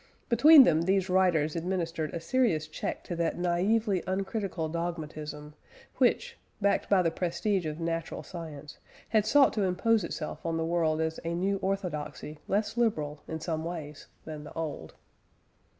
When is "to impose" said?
9.53-10.03